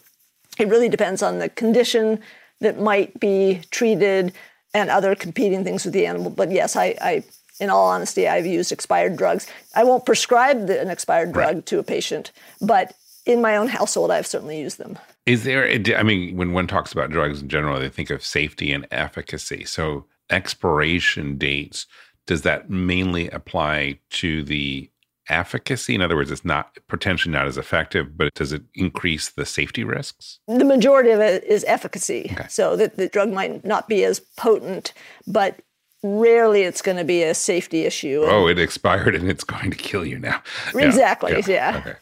it 0.57 0.67
really 0.67 0.89
depends 0.89 1.21
on 1.21 1.37
the 1.37 1.49
condition 1.49 2.19
that 2.61 2.79
might 2.79 3.19
be 3.19 3.61
treated 3.69 4.33
and 4.73 4.89
other 4.89 5.15
competing 5.15 5.63
things 5.63 5.85
with 5.85 5.93
the 5.93 6.05
animal 6.05 6.29
but 6.29 6.51
yes 6.51 6.75
i, 6.75 6.95
I 7.01 7.23
in 7.59 7.69
all 7.69 7.87
honesty, 7.87 8.27
I've 8.27 8.45
used 8.45 8.71
expired 8.71 9.15
drugs. 9.15 9.47
I 9.75 9.83
won't 9.83 10.05
prescribe 10.05 10.67
the, 10.67 10.81
an 10.81 10.89
expired 10.89 11.33
drug 11.33 11.55
right. 11.55 11.65
to 11.67 11.79
a 11.79 11.83
patient, 11.83 12.31
but 12.61 12.93
in 13.25 13.41
my 13.41 13.55
own 13.55 13.67
household, 13.67 14.11
I've 14.11 14.27
certainly 14.27 14.59
used 14.59 14.77
them. 14.77 14.97
Is 15.25 15.43
there, 15.43 15.65
I 15.97 16.03
mean, 16.03 16.35
when 16.35 16.51
one 16.51 16.67
talks 16.67 16.91
about 16.91 17.09
drugs 17.09 17.41
in 17.41 17.49
general, 17.49 17.79
they 17.79 17.89
think 17.89 18.09
of 18.09 18.23
safety 18.23 18.71
and 18.71 18.87
efficacy. 18.91 19.63
So, 19.63 20.05
expiration 20.29 21.37
dates, 21.37 21.85
does 22.25 22.41
that 22.41 22.69
mainly 22.69 23.29
apply 23.29 23.99
to 24.09 24.43
the 24.43 24.89
efficacy? 25.29 25.95
In 25.95 26.01
other 26.01 26.15
words, 26.15 26.31
it's 26.31 26.45
not 26.45 26.77
potentially 26.87 27.31
not 27.31 27.47
as 27.47 27.57
effective, 27.57 28.17
but 28.17 28.33
does 28.33 28.51
it 28.51 28.63
increase 28.75 29.29
the 29.29 29.45
safety 29.45 29.83
risks? 29.83 30.39
The 30.47 30.65
majority 30.65 31.11
of 31.11 31.19
it 31.19 31.43
is 31.43 31.63
efficacy. 31.65 32.29
Okay. 32.31 32.47
So 32.49 32.75
that 32.75 32.97
the 32.97 33.09
drug 33.09 33.31
might 33.31 33.65
not 33.65 33.87
be 33.87 34.03
as 34.03 34.19
potent, 34.19 34.93
but 35.27 35.59
rarely 36.03 36.63
it's 36.63 36.81
going 36.81 36.97
to 36.97 37.03
be 37.03 37.23
a 37.23 37.33
safety 37.33 37.83
issue. 37.83 38.23
Oh, 38.25 38.47
it 38.47 38.59
expired 38.59 39.15
and 39.15 39.29
it's 39.29 39.43
going 39.43 39.71
to 39.71 39.77
kill 39.77 40.05
you 40.05 40.19
now. 40.19 40.41
Exactly. 40.75 41.31
Yeah. 41.31 41.47
yeah. 41.47 41.77
Okay. 41.77 41.95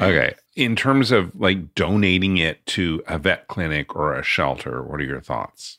Okay. 0.00 0.34
In 0.56 0.76
terms 0.76 1.12
of 1.12 1.34
like 1.38 1.74
donating 1.74 2.36
it 2.36 2.64
to 2.66 3.02
a 3.06 3.18
vet 3.18 3.48
clinic 3.48 3.94
or 3.94 4.14
a 4.14 4.22
shelter, 4.22 4.82
what 4.82 5.00
are 5.00 5.04
your 5.04 5.20
thoughts? 5.20 5.78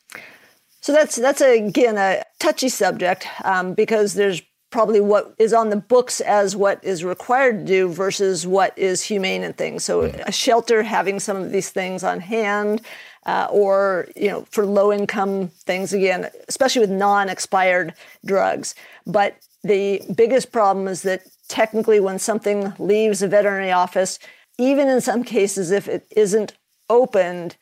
So 0.80 0.92
that's 0.92 1.16
that's 1.16 1.40
again 1.40 1.98
a 1.98 2.22
touchy 2.38 2.68
subject 2.68 3.26
um, 3.44 3.74
because 3.74 4.14
there's 4.14 4.40
probably 4.76 5.00
what 5.00 5.34
is 5.38 5.54
on 5.54 5.70
the 5.70 5.76
books 5.76 6.20
as 6.20 6.54
what 6.54 6.84
is 6.84 7.02
required 7.02 7.60
to 7.60 7.64
do 7.64 7.88
versus 7.88 8.46
what 8.46 8.76
is 8.78 9.02
humane 9.02 9.42
and 9.42 9.56
things. 9.56 9.82
So 9.82 10.02
a 10.02 10.30
shelter 10.30 10.82
having 10.82 11.18
some 11.18 11.38
of 11.38 11.50
these 11.50 11.70
things 11.70 12.04
on 12.04 12.20
hand 12.20 12.82
uh, 13.24 13.48
or 13.50 14.06
you 14.14 14.28
know 14.28 14.44
for 14.50 14.66
low 14.66 14.92
income 14.92 15.48
things 15.64 15.94
again, 15.94 16.28
especially 16.48 16.80
with 16.80 16.90
non 16.90 17.30
expired 17.30 17.94
drugs. 18.26 18.74
But 19.06 19.38
the 19.64 20.02
biggest 20.14 20.52
problem 20.52 20.88
is 20.88 21.00
that 21.04 21.22
technically, 21.48 21.98
when 21.98 22.18
something 22.18 22.74
leaves 22.78 23.22
a 23.22 23.28
veterinary 23.28 23.72
office, 23.72 24.18
even 24.58 24.88
in 24.88 25.00
some 25.00 25.24
cases, 25.24 25.70
if 25.70 25.88
it 25.88 26.06
isn't 26.14 26.52
opened, 26.90 27.56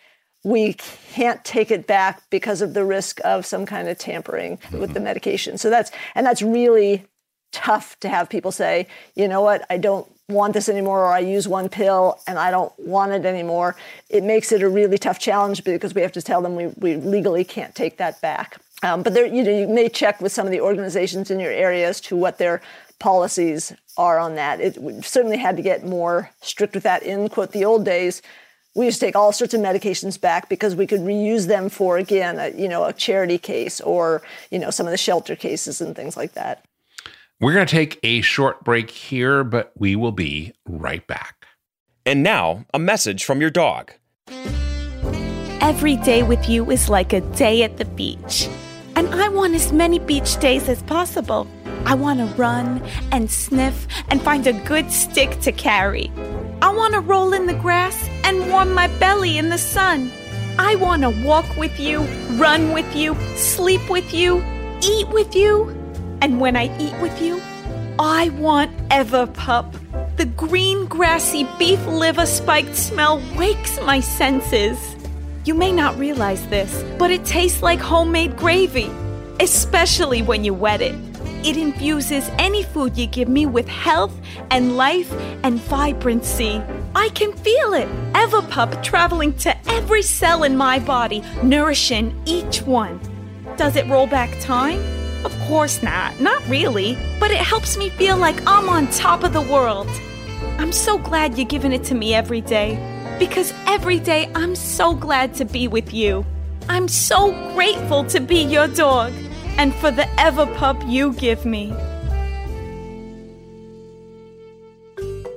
we 0.44 0.74
can't 0.74 1.44
take 1.44 1.70
it 1.70 1.86
back 1.86 2.22
because 2.30 2.60
of 2.60 2.74
the 2.74 2.84
risk 2.84 3.20
of 3.24 3.44
some 3.44 3.66
kind 3.66 3.88
of 3.88 3.98
tampering 3.98 4.58
mm-hmm. 4.58 4.78
with 4.78 4.94
the 4.94 5.00
medication. 5.00 5.58
So 5.58 5.70
that's 5.70 5.90
and 6.14 6.24
that's 6.24 6.42
really 6.42 7.06
tough 7.52 7.98
to 8.00 8.08
have 8.08 8.28
people 8.28 8.52
say, 8.52 8.86
you 9.14 9.26
know 9.26 9.40
what, 9.40 9.64
I 9.70 9.78
don't 9.78 10.06
want 10.28 10.54
this 10.54 10.68
anymore, 10.68 11.04
or 11.04 11.12
I 11.12 11.20
use 11.20 11.46
one 11.46 11.68
pill 11.68 12.18
and 12.26 12.38
I 12.38 12.50
don't 12.50 12.72
want 12.78 13.12
it 13.12 13.24
anymore. 13.24 13.76
It 14.08 14.24
makes 14.24 14.52
it 14.52 14.62
a 14.62 14.68
really 14.68 14.98
tough 14.98 15.18
challenge 15.18 15.64
because 15.64 15.94
we 15.94 16.02
have 16.02 16.12
to 16.12 16.22
tell 16.22 16.42
them 16.42 16.56
we, 16.56 16.68
we 16.78 16.96
legally 16.96 17.44
can't 17.44 17.74
take 17.74 17.98
that 17.98 18.20
back. 18.20 18.58
Um, 18.82 19.02
but 19.02 19.14
there, 19.14 19.26
you 19.26 19.42
know, 19.42 19.50
you 19.50 19.68
may 19.68 19.88
check 19.88 20.20
with 20.20 20.32
some 20.32 20.46
of 20.46 20.52
the 20.52 20.60
organizations 20.60 21.30
in 21.30 21.40
your 21.40 21.52
area 21.52 21.88
as 21.88 22.00
to 22.02 22.16
what 22.16 22.38
their 22.38 22.60
policies 22.98 23.72
are 23.96 24.18
on 24.18 24.34
that. 24.34 24.60
It 24.60 25.04
certainly 25.04 25.38
had 25.38 25.56
to 25.56 25.62
get 25.62 25.84
more 25.84 26.30
strict 26.40 26.74
with 26.74 26.82
that 26.84 27.02
in 27.02 27.28
quote 27.28 27.52
the 27.52 27.64
old 27.64 27.84
days. 27.84 28.22
We 28.74 28.86
used 28.86 28.98
to 29.00 29.06
take 29.06 29.16
all 29.16 29.32
sorts 29.32 29.54
of 29.54 29.60
medications 29.60 30.20
back 30.20 30.48
because 30.48 30.74
we 30.74 30.86
could 30.86 31.00
reuse 31.00 31.46
them 31.46 31.68
for 31.68 31.96
again, 31.96 32.38
a, 32.38 32.48
you 32.50 32.68
know, 32.68 32.84
a 32.84 32.92
charity 32.92 33.38
case 33.38 33.80
or 33.80 34.22
you 34.50 34.58
know 34.58 34.70
some 34.70 34.86
of 34.86 34.90
the 34.90 34.96
shelter 34.96 35.36
cases 35.36 35.80
and 35.80 35.94
things 35.94 36.16
like 36.16 36.32
that. 36.32 36.64
We're 37.40 37.52
going 37.52 37.66
to 37.66 37.70
take 37.70 37.98
a 38.02 38.20
short 38.20 38.64
break 38.64 38.90
here, 38.90 39.44
but 39.44 39.72
we 39.76 39.96
will 39.96 40.12
be 40.12 40.52
right 40.66 41.06
back. 41.06 41.46
And 42.06 42.22
now, 42.22 42.64
a 42.72 42.78
message 42.78 43.24
from 43.24 43.40
your 43.40 43.50
dog. 43.50 43.92
Every 45.60 45.96
day 45.96 46.22
with 46.22 46.48
you 46.48 46.70
is 46.70 46.88
like 46.88 47.12
a 47.12 47.20
day 47.20 47.62
at 47.62 47.76
the 47.76 47.84
beach. 47.84 48.48
And 48.96 49.08
I 49.08 49.28
want 49.28 49.54
as 49.54 49.72
many 49.72 49.98
beach 49.98 50.38
days 50.38 50.68
as 50.68 50.82
possible. 50.82 51.48
I 51.86 51.94
want 51.94 52.18
to 52.20 52.26
run 52.36 52.82
and 53.12 53.30
sniff 53.30 53.86
and 54.08 54.22
find 54.22 54.46
a 54.46 54.52
good 54.52 54.90
stick 54.90 55.40
to 55.40 55.52
carry. 55.52 56.10
I 56.62 56.70
want 56.70 56.94
to 56.94 57.00
roll 57.00 57.34
in 57.34 57.46
the 57.46 57.54
grass 57.54 58.08
and 58.24 58.50
warm 58.50 58.72
my 58.72 58.88
belly 58.98 59.36
in 59.36 59.50
the 59.50 59.58
sun. 59.58 60.10
I 60.58 60.76
want 60.76 61.02
to 61.02 61.10
walk 61.24 61.56
with 61.56 61.78
you, 61.78 62.00
run 62.36 62.72
with 62.72 62.96
you, 62.96 63.14
sleep 63.36 63.90
with 63.90 64.14
you, 64.14 64.42
eat 64.82 65.08
with 65.08 65.34
you. 65.34 65.68
And 66.22 66.40
when 66.40 66.56
I 66.56 66.74
eat 66.80 66.98
with 67.02 67.20
you, 67.20 67.42
I 67.98 68.30
want 68.30 68.70
Everpup. 68.88 69.72
The 70.16 70.26
green, 70.26 70.86
grassy 70.86 71.46
beef 71.58 71.84
liver 71.86 72.24
spiked 72.24 72.76
smell 72.76 73.20
wakes 73.36 73.78
my 73.82 74.00
senses. 74.00 74.78
You 75.44 75.54
may 75.54 75.70
not 75.70 75.98
realize 75.98 76.46
this, 76.48 76.82
but 76.98 77.10
it 77.10 77.24
tastes 77.26 77.62
like 77.62 77.80
homemade 77.80 78.36
gravy, 78.36 78.90
especially 79.38 80.22
when 80.22 80.44
you 80.44 80.54
wet 80.54 80.80
it. 80.80 80.94
It 81.44 81.58
infuses 81.58 82.30
any 82.38 82.62
food 82.62 82.96
you 82.96 83.06
give 83.06 83.28
me 83.28 83.44
with 83.44 83.68
health 83.68 84.18
and 84.50 84.78
life 84.78 85.12
and 85.42 85.60
vibrancy. 85.60 86.62
I 86.94 87.10
can 87.10 87.34
feel 87.34 87.74
it. 87.74 87.86
Everpup 88.14 88.82
traveling 88.82 89.34
to 89.40 89.54
every 89.70 90.00
cell 90.00 90.44
in 90.44 90.56
my 90.56 90.78
body, 90.78 91.22
nourishing 91.42 92.18
each 92.24 92.62
one. 92.62 92.98
Does 93.58 93.76
it 93.76 93.86
roll 93.88 94.06
back 94.06 94.30
time? 94.40 94.82
Of 95.22 95.38
course 95.40 95.82
not. 95.82 96.18
Not 96.18 96.42
really. 96.48 96.96
But 97.20 97.30
it 97.30 97.36
helps 97.36 97.76
me 97.76 97.90
feel 97.90 98.16
like 98.16 98.40
I'm 98.46 98.70
on 98.70 98.86
top 98.86 99.22
of 99.22 99.34
the 99.34 99.42
world. 99.42 99.88
I'm 100.58 100.72
so 100.72 100.96
glad 100.96 101.36
you're 101.36 101.46
giving 101.46 101.72
it 101.72 101.84
to 101.84 101.94
me 101.94 102.14
every 102.14 102.40
day 102.40 102.78
because 103.18 103.52
every 103.66 103.98
day 103.98 104.30
I'm 104.34 104.56
so 104.56 104.94
glad 104.94 105.34
to 105.34 105.44
be 105.44 105.68
with 105.68 105.92
you. 105.92 106.24
I'm 106.70 106.88
so 106.88 107.32
grateful 107.52 108.04
to 108.04 108.20
be 108.20 108.42
your 108.42 108.66
dog 108.68 109.12
and 109.58 109.74
for 109.74 109.90
the 109.90 110.02
Everpup 110.18 110.90
you 110.90 111.12
give 111.14 111.44
me. 111.44 111.72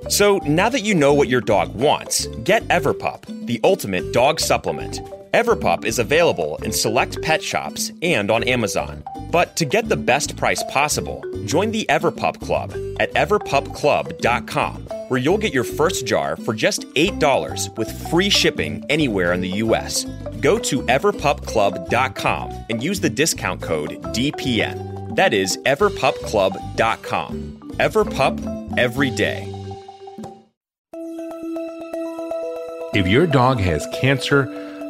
So 0.09 0.37
now 0.45 0.69
that 0.69 0.83
you 0.83 0.95
know 0.95 1.13
what 1.13 1.27
your 1.27 1.41
dog 1.41 1.75
wants, 1.75 2.27
get 2.43 2.65
Everpup, 2.69 3.25
the 3.45 3.59
ultimate 3.63 4.13
dog 4.13 4.39
supplement. 4.39 5.01
Everpup 5.33 5.83
is 5.83 5.99
available 5.99 6.55
in 6.63 6.71
select 6.71 7.21
pet 7.21 7.43
shops 7.43 7.91
and 8.01 8.31
on 8.31 8.43
Amazon. 8.43 9.03
But 9.31 9.57
to 9.57 9.65
get 9.65 9.89
the 9.89 9.97
best 9.97 10.37
price 10.37 10.63
possible, 10.69 11.21
join 11.45 11.71
the 11.71 11.85
Everpup 11.89 12.39
Club 12.39 12.71
at 12.99 13.13
everpupclub.com, 13.13 14.81
where 15.09 15.19
you'll 15.19 15.37
get 15.37 15.53
your 15.53 15.65
first 15.65 16.05
jar 16.05 16.37
for 16.37 16.53
just 16.53 16.83
$8 16.93 17.77
with 17.77 18.09
free 18.09 18.29
shipping 18.29 18.85
anywhere 18.89 19.33
in 19.33 19.41
the 19.41 19.49
US. 19.65 20.05
Go 20.39 20.57
to 20.59 20.81
everpupclub.com 20.83 22.65
and 22.69 22.81
use 22.81 22.99
the 22.99 23.09
discount 23.09 23.61
code 23.61 24.01
DPN. 24.13 25.15
That 25.15 25.33
is 25.33 25.57
everpupclub.com. 25.65 27.73
Everpup 27.77 28.77
every 28.77 29.11
day. 29.11 29.53
If 32.93 33.05
your 33.05 33.27
dog 33.27 33.59
has 33.59 33.85
cancer, 33.93 34.45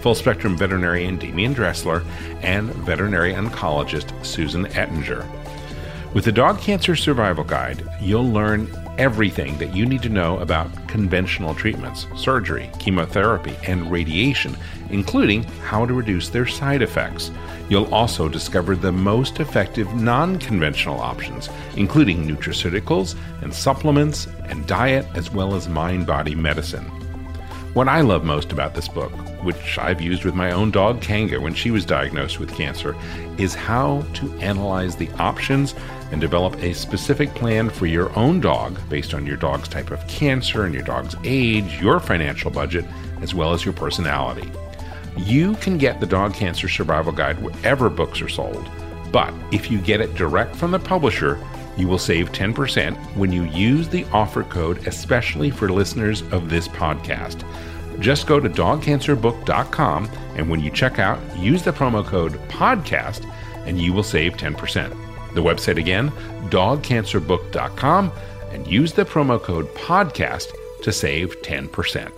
full 0.00 0.14
spectrum 0.14 0.56
veterinarian 0.56 1.18
Demian 1.18 1.54
Dressler 1.54 2.04
and 2.42 2.72
veterinary 2.74 3.32
oncologist 3.34 4.12
Susan 4.24 4.66
Ettinger. 4.66 5.26
With 6.14 6.24
the 6.24 6.32
Dog 6.32 6.58
Cancer 6.58 6.96
Survival 6.96 7.44
Guide, 7.44 7.86
you'll 8.00 8.30
learn 8.30 8.66
everything 8.96 9.56
that 9.58 9.74
you 9.74 9.84
need 9.84 10.02
to 10.02 10.08
know 10.08 10.38
about 10.38 10.88
conventional 10.88 11.54
treatments, 11.54 12.06
surgery, 12.16 12.70
chemotherapy, 12.78 13.54
and 13.66 13.90
radiation, 13.90 14.56
including 14.90 15.44
how 15.62 15.84
to 15.84 15.94
reduce 15.94 16.28
their 16.28 16.46
side 16.46 16.82
effects. 16.82 17.30
You'll 17.68 17.92
also 17.94 18.28
discover 18.28 18.74
the 18.74 18.90
most 18.90 19.38
effective 19.38 19.94
non 19.94 20.38
conventional 20.38 20.98
options, 20.98 21.50
including 21.76 22.26
nutraceuticals 22.26 23.14
and 23.42 23.54
supplements 23.54 24.26
and 24.46 24.66
diet, 24.66 25.06
as 25.14 25.30
well 25.30 25.54
as 25.54 25.68
mind 25.68 26.06
body 26.06 26.34
medicine. 26.34 26.84
What 27.74 27.86
I 27.86 28.00
love 28.00 28.24
most 28.24 28.50
about 28.50 28.74
this 28.74 28.88
book, 28.88 29.12
which 29.48 29.78
I've 29.78 30.02
used 30.02 30.26
with 30.26 30.34
my 30.34 30.50
own 30.50 30.70
dog 30.70 31.00
Kanga 31.00 31.40
when 31.40 31.54
she 31.54 31.70
was 31.70 31.86
diagnosed 31.86 32.38
with 32.38 32.54
cancer, 32.54 32.94
is 33.38 33.54
how 33.54 34.04
to 34.12 34.30
analyze 34.40 34.94
the 34.94 35.08
options 35.12 35.74
and 36.12 36.20
develop 36.20 36.62
a 36.62 36.74
specific 36.74 37.34
plan 37.34 37.70
for 37.70 37.86
your 37.86 38.14
own 38.14 38.40
dog 38.40 38.78
based 38.90 39.14
on 39.14 39.24
your 39.24 39.38
dog's 39.38 39.66
type 39.66 39.90
of 39.90 40.06
cancer 40.06 40.66
and 40.66 40.74
your 40.74 40.82
dog's 40.82 41.16
age, 41.24 41.80
your 41.80 41.98
financial 41.98 42.50
budget, 42.50 42.84
as 43.22 43.34
well 43.34 43.54
as 43.54 43.64
your 43.64 43.72
personality. 43.72 44.50
You 45.16 45.54
can 45.54 45.78
get 45.78 45.98
the 45.98 46.04
Dog 46.04 46.34
Cancer 46.34 46.68
Survival 46.68 47.12
Guide 47.12 47.42
wherever 47.42 47.88
books 47.88 48.20
are 48.20 48.28
sold, 48.28 48.68
but 49.10 49.32
if 49.50 49.70
you 49.70 49.78
get 49.78 50.02
it 50.02 50.14
direct 50.14 50.54
from 50.56 50.72
the 50.72 50.78
publisher, 50.78 51.42
you 51.78 51.88
will 51.88 51.98
save 51.98 52.32
10% 52.32 52.98
when 53.16 53.32
you 53.32 53.44
use 53.44 53.88
the 53.88 54.04
offer 54.12 54.42
code, 54.42 54.86
especially 54.86 55.48
for 55.48 55.70
listeners 55.70 56.20
of 56.32 56.50
this 56.50 56.68
podcast. 56.68 57.46
Just 58.00 58.26
go 58.26 58.38
to 58.38 58.48
dogcancerbook.com 58.48 60.10
and 60.36 60.48
when 60.48 60.60
you 60.60 60.70
check 60.70 60.98
out, 60.98 61.18
use 61.36 61.62
the 61.62 61.72
promo 61.72 62.04
code 62.04 62.34
PODCAST 62.48 63.30
and 63.66 63.80
you 63.80 63.92
will 63.92 64.02
save 64.02 64.34
10%. 64.34 65.34
The 65.34 65.42
website 65.42 65.76
again, 65.76 66.10
dogcancerbook.com, 66.48 68.12
and 68.50 68.66
use 68.66 68.92
the 68.92 69.04
promo 69.04 69.40
code 69.40 69.66
PODCAST 69.74 70.52
to 70.82 70.92
save 70.92 71.42
10%. 71.42 72.17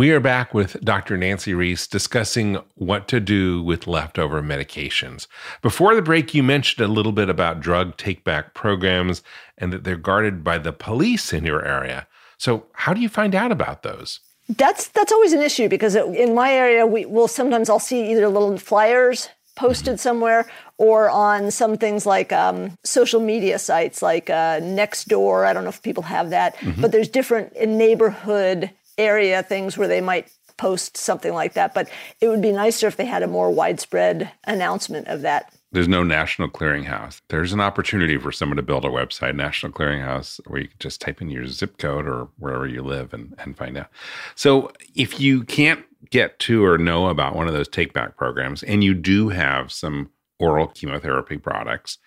We 0.00 0.12
are 0.12 0.20
back 0.20 0.54
with 0.54 0.80
Dr. 0.80 1.18
Nancy 1.18 1.52
Reese 1.52 1.86
discussing 1.86 2.56
what 2.76 3.06
to 3.08 3.20
do 3.20 3.62
with 3.62 3.86
leftover 3.86 4.40
medications. 4.40 5.26
Before 5.60 5.94
the 5.94 6.00
break, 6.00 6.32
you 6.32 6.42
mentioned 6.42 6.82
a 6.82 6.90
little 6.90 7.12
bit 7.12 7.28
about 7.28 7.60
drug 7.60 7.98
take 7.98 8.24
back 8.24 8.54
programs 8.54 9.22
and 9.58 9.74
that 9.74 9.84
they're 9.84 9.98
guarded 9.98 10.42
by 10.42 10.56
the 10.56 10.72
police 10.72 11.34
in 11.34 11.44
your 11.44 11.62
area. 11.66 12.06
So, 12.38 12.64
how 12.72 12.94
do 12.94 13.02
you 13.02 13.10
find 13.10 13.34
out 13.34 13.52
about 13.52 13.82
those? 13.82 14.20
That's 14.48 14.88
that's 14.88 15.12
always 15.12 15.34
an 15.34 15.42
issue 15.42 15.68
because 15.68 15.94
it, 15.94 16.06
in 16.06 16.34
my 16.34 16.50
area, 16.50 16.86
we 16.86 17.04
will 17.04 17.28
sometimes 17.28 17.68
I'll 17.68 17.78
see 17.78 18.10
either 18.10 18.26
little 18.26 18.56
flyers 18.56 19.28
posted 19.54 20.00
somewhere 20.00 20.50
or 20.78 21.10
on 21.10 21.50
some 21.50 21.76
things 21.76 22.06
like 22.06 22.32
um, 22.32 22.78
social 22.84 23.20
media 23.20 23.58
sites 23.58 24.00
like 24.00 24.30
uh, 24.30 24.60
Nextdoor. 24.60 25.46
I 25.46 25.52
don't 25.52 25.64
know 25.64 25.68
if 25.68 25.82
people 25.82 26.04
have 26.04 26.30
that, 26.30 26.56
but 26.78 26.90
there's 26.90 27.08
different 27.08 27.54
neighborhood 27.60 28.70
area 28.98 29.42
things 29.42 29.76
where 29.76 29.88
they 29.88 30.00
might 30.00 30.30
post 30.56 30.96
something 30.96 31.32
like 31.32 31.54
that. 31.54 31.72
But 31.74 31.88
it 32.20 32.28
would 32.28 32.42
be 32.42 32.52
nicer 32.52 32.86
if 32.86 32.96
they 32.96 33.06
had 33.06 33.22
a 33.22 33.26
more 33.26 33.50
widespread 33.50 34.30
announcement 34.44 35.08
of 35.08 35.22
that. 35.22 35.54
There's 35.72 35.88
no 35.88 36.02
national 36.02 36.48
clearinghouse. 36.48 37.20
There's 37.28 37.52
an 37.52 37.60
opportunity 37.60 38.18
for 38.18 38.32
someone 38.32 38.56
to 38.56 38.62
build 38.62 38.84
a 38.84 38.88
website, 38.88 39.36
national 39.36 39.72
clearinghouse, 39.72 40.40
where 40.48 40.60
you 40.60 40.68
can 40.68 40.78
just 40.80 41.00
type 41.00 41.22
in 41.22 41.30
your 41.30 41.46
zip 41.46 41.78
code 41.78 42.06
or 42.06 42.28
wherever 42.38 42.66
you 42.66 42.82
live 42.82 43.14
and, 43.14 43.34
and 43.38 43.56
find 43.56 43.78
out. 43.78 43.88
So 44.34 44.72
if 44.96 45.20
you 45.20 45.44
can't 45.44 45.84
get 46.10 46.38
to 46.40 46.64
or 46.64 46.76
know 46.76 47.08
about 47.08 47.36
one 47.36 47.46
of 47.46 47.54
those 47.54 47.68
take 47.68 47.92
back 47.92 48.16
programs 48.16 48.62
and 48.62 48.82
you 48.82 48.94
do 48.94 49.28
have 49.28 49.70
some 49.70 50.10
oral 50.40 50.66
chemotherapy 50.66 51.38
products 51.38 51.98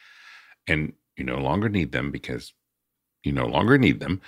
and 0.68 0.94
you 1.16 1.24
no 1.24 1.38
longer 1.38 1.70
need 1.70 1.92
them 1.92 2.12
because 2.12 2.54
you 3.24 3.32
no 3.32 3.46
longer 3.46 3.78
need 3.78 4.00
them, 4.00 4.22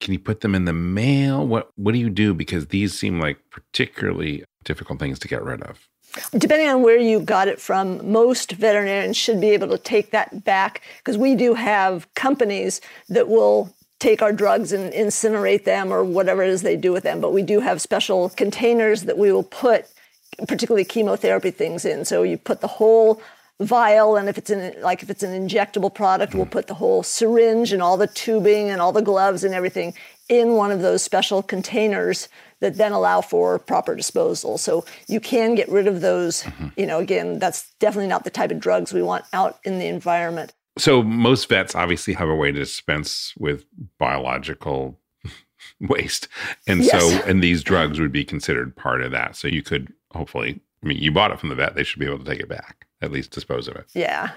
can 0.00 0.12
you 0.12 0.18
put 0.18 0.40
them 0.40 0.54
in 0.54 0.64
the 0.64 0.72
mail? 0.72 1.46
What 1.46 1.70
what 1.76 1.92
do 1.92 1.98
you 1.98 2.10
do? 2.10 2.34
Because 2.34 2.66
these 2.66 2.98
seem 2.98 3.20
like 3.20 3.38
particularly 3.50 4.44
difficult 4.64 4.98
things 4.98 5.18
to 5.20 5.28
get 5.28 5.42
rid 5.42 5.62
of. 5.62 5.88
Depending 6.32 6.68
on 6.68 6.82
where 6.82 6.98
you 6.98 7.20
got 7.20 7.48
it 7.48 7.60
from, 7.60 8.12
most 8.12 8.52
veterinarians 8.52 9.16
should 9.16 9.40
be 9.40 9.50
able 9.50 9.68
to 9.68 9.78
take 9.78 10.12
that 10.12 10.44
back 10.44 10.82
because 10.98 11.18
we 11.18 11.34
do 11.34 11.54
have 11.54 12.12
companies 12.14 12.80
that 13.08 13.28
will 13.28 13.74
take 13.98 14.22
our 14.22 14.32
drugs 14.32 14.72
and 14.72 14.92
incinerate 14.92 15.64
them 15.64 15.92
or 15.92 16.04
whatever 16.04 16.42
it 16.42 16.50
is 16.50 16.62
they 16.62 16.76
do 16.76 16.92
with 16.92 17.02
them. 17.02 17.20
But 17.20 17.32
we 17.32 17.42
do 17.42 17.60
have 17.60 17.80
special 17.80 18.28
containers 18.30 19.02
that 19.04 19.18
we 19.18 19.32
will 19.32 19.42
put 19.42 19.86
particularly 20.46 20.84
chemotherapy 20.84 21.50
things 21.50 21.84
in. 21.84 22.04
So 22.04 22.22
you 22.22 22.36
put 22.36 22.60
the 22.60 22.68
whole 22.68 23.20
vial 23.60 24.16
and 24.16 24.28
if 24.28 24.36
it's 24.36 24.50
in 24.50 24.74
like 24.82 25.02
if 25.02 25.10
it's 25.10 25.22
an 25.22 25.30
injectable 25.30 25.92
product 25.94 26.34
we'll 26.34 26.44
hmm. 26.44 26.50
put 26.50 26.66
the 26.66 26.74
whole 26.74 27.04
syringe 27.04 27.72
and 27.72 27.80
all 27.80 27.96
the 27.96 28.08
tubing 28.08 28.68
and 28.68 28.80
all 28.80 28.90
the 28.90 29.00
gloves 29.00 29.44
and 29.44 29.54
everything 29.54 29.94
in 30.28 30.54
one 30.54 30.72
of 30.72 30.80
those 30.80 31.02
special 31.02 31.42
containers 31.42 32.28
that 32.60 32.76
then 32.76 32.92
allow 32.92 33.20
for 33.20 33.58
proper 33.58 33.94
disposal. 33.94 34.56
So 34.56 34.84
you 35.06 35.20
can 35.20 35.54
get 35.54 35.68
rid 35.68 35.86
of 35.86 36.00
those 36.00 36.42
mm-hmm. 36.42 36.68
you 36.76 36.86
know 36.86 36.98
again 36.98 37.38
that's 37.38 37.70
definitely 37.78 38.08
not 38.08 38.24
the 38.24 38.30
type 38.30 38.50
of 38.50 38.60
drugs 38.60 38.92
we 38.92 39.02
want 39.02 39.24
out 39.32 39.58
in 39.64 39.78
the 39.78 39.86
environment. 39.86 40.52
So 40.78 41.02
most 41.02 41.48
vets 41.48 41.74
obviously 41.74 42.14
have 42.14 42.28
a 42.28 42.34
way 42.34 42.50
to 42.50 42.58
dispense 42.58 43.34
with 43.38 43.64
biological 43.98 44.98
waste. 45.80 46.28
And 46.66 46.84
so 46.84 46.98
and 47.26 47.42
these 47.42 47.62
drugs 47.62 48.00
would 48.00 48.12
be 48.12 48.24
considered 48.24 48.74
part 48.74 49.02
of 49.02 49.12
that. 49.12 49.36
So 49.36 49.46
you 49.46 49.62
could 49.62 49.92
hopefully 50.12 50.60
I 50.82 50.86
mean 50.86 50.98
you 50.98 51.12
bought 51.12 51.30
it 51.32 51.38
from 51.38 51.50
the 51.50 51.54
vet, 51.54 51.74
they 51.74 51.84
should 51.84 52.00
be 52.00 52.06
able 52.06 52.18
to 52.18 52.24
take 52.24 52.40
it 52.40 52.48
back, 52.48 52.83
at 53.04 53.12
least 53.12 53.30
dispose 53.30 53.68
of 53.68 53.76
it. 53.76 53.86
yeah 53.94 54.30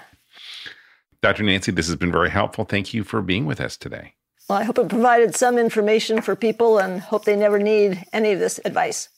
Dr. 1.24 1.42
Nancy, 1.44 1.72
this 1.72 1.88
has 1.88 1.96
been 1.96 2.12
very 2.12 2.30
helpful. 2.30 2.64
Thank 2.64 2.94
you 2.94 3.04
for 3.04 3.24
being 3.24 3.46
with 3.48 3.60
us 3.60 3.76
today. 3.78 4.14
well 4.48 4.60
i 4.60 4.64
hope 4.64 4.78
it 4.78 4.90
provided 4.90 5.36
some 5.36 5.58
information 5.58 6.22
for 6.22 6.36
people 6.36 6.78
and 6.78 7.02
hope 7.02 7.26
they 7.26 7.36
never 7.36 7.58
need 7.60 8.04
any 8.14 8.32
of 8.34 8.40
this 8.40 8.60
advice 8.66 9.10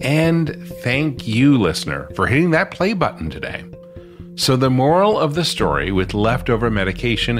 And 0.00 0.66
thank 0.84 1.26
you, 1.26 1.58
listener, 1.58 2.08
for 2.14 2.26
hitting 2.28 2.52
that 2.52 2.70
play 2.70 2.92
button 2.94 3.30
today. 3.30 3.64
So, 4.36 4.56
the 4.56 4.70
moral 4.70 5.18
of 5.18 5.34
the 5.34 5.44
story 5.44 5.90
with 5.90 6.14
leftover 6.14 6.70
medication 6.70 7.36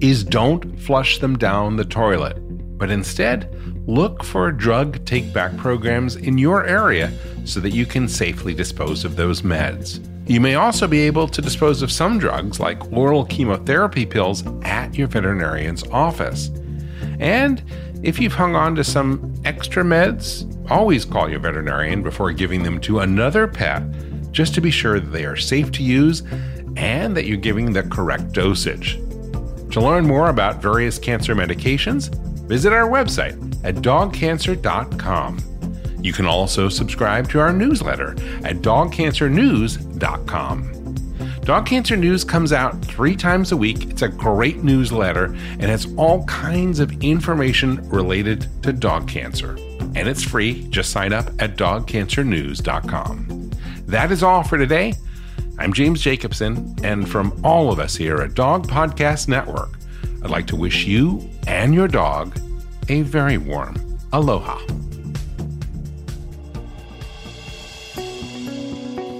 is 0.00 0.24
don't 0.24 0.78
flush 0.80 1.18
them 1.18 1.38
down 1.38 1.76
the 1.76 1.84
toilet, 1.84 2.36
but 2.76 2.90
instead 2.90 3.48
look 3.90 4.22
for 4.22 4.52
drug 4.52 5.04
take 5.04 5.32
back 5.32 5.56
programs 5.56 6.16
in 6.16 6.38
your 6.38 6.64
area 6.64 7.12
so 7.44 7.58
that 7.60 7.70
you 7.70 7.84
can 7.84 8.06
safely 8.06 8.54
dispose 8.54 9.04
of 9.04 9.16
those 9.16 9.42
meds. 9.42 10.06
You 10.28 10.40
may 10.40 10.54
also 10.54 10.86
be 10.86 11.00
able 11.00 11.26
to 11.26 11.42
dispose 11.42 11.82
of 11.82 11.90
some 11.90 12.18
drugs 12.18 12.60
like 12.60 12.92
oral 12.92 13.24
chemotherapy 13.24 14.06
pills 14.06 14.44
at 14.62 14.94
your 14.96 15.08
veterinarian's 15.08 15.82
office. 15.88 16.50
And 17.18 17.62
if 18.04 18.20
you've 18.20 18.32
hung 18.32 18.54
on 18.54 18.76
to 18.76 18.84
some 18.84 19.34
extra 19.44 19.82
meds, 19.82 20.46
always 20.70 21.04
call 21.04 21.28
your 21.28 21.40
veterinarian 21.40 22.02
before 22.02 22.30
giving 22.30 22.62
them 22.62 22.80
to 22.82 23.00
another 23.00 23.48
pet 23.48 23.82
just 24.30 24.54
to 24.54 24.60
be 24.60 24.70
sure 24.70 25.00
that 25.00 25.10
they 25.10 25.24
are 25.24 25.36
safe 25.36 25.72
to 25.72 25.82
use 25.82 26.22
and 26.76 27.16
that 27.16 27.26
you're 27.26 27.36
giving 27.36 27.72
the 27.72 27.82
correct 27.82 28.32
dosage. 28.32 28.94
To 29.72 29.80
learn 29.80 30.06
more 30.06 30.28
about 30.30 30.62
various 30.62 30.98
cancer 30.98 31.34
medications, 31.34 32.14
visit 32.46 32.72
our 32.72 32.88
website 32.88 33.49
at 33.64 33.76
dogcancer.com. 33.76 35.38
You 36.02 36.12
can 36.12 36.26
also 36.26 36.68
subscribe 36.68 37.30
to 37.30 37.40
our 37.40 37.52
newsletter 37.52 38.12
at 38.44 38.56
dogcancernews.com. 38.56 40.76
Dog 41.42 41.66
Cancer 41.66 41.96
News 41.96 42.22
comes 42.22 42.52
out 42.52 42.84
three 42.84 43.16
times 43.16 43.50
a 43.50 43.56
week. 43.56 43.90
It's 43.90 44.02
a 44.02 44.08
great 44.08 44.62
newsletter 44.62 45.24
and 45.24 45.62
has 45.62 45.92
all 45.96 46.24
kinds 46.26 46.80
of 46.80 47.02
information 47.02 47.88
related 47.88 48.46
to 48.62 48.72
dog 48.72 49.08
cancer. 49.08 49.56
And 49.96 50.08
it's 50.08 50.22
free. 50.22 50.68
Just 50.68 50.90
sign 50.90 51.12
up 51.12 51.26
at 51.40 51.56
dogcancernews.com. 51.56 53.50
That 53.86 54.12
is 54.12 54.22
all 54.22 54.42
for 54.42 54.58
today. 54.58 54.94
I'm 55.58 55.72
James 55.72 56.00
Jacobson, 56.00 56.76
and 56.84 57.08
from 57.08 57.38
all 57.44 57.72
of 57.72 57.80
us 57.80 57.96
here 57.96 58.18
at 58.18 58.34
Dog 58.34 58.68
Podcast 58.68 59.28
Network, 59.28 59.78
I'd 60.22 60.30
like 60.30 60.46
to 60.46 60.56
wish 60.56 60.84
you 60.84 61.28
and 61.46 61.74
your 61.74 61.88
dog 61.88 62.38
a 62.90 63.02
very 63.02 63.38
warm 63.38 63.76
aloha. 64.12 64.58